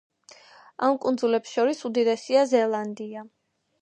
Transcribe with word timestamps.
ამ 0.87 0.95
კუნძულებს 1.03 1.53
შორის 1.57 1.83
უდიდესია 1.91 2.47
ზელანდია. 2.55 3.29